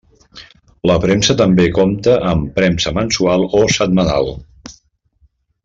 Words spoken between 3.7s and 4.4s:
setmanal.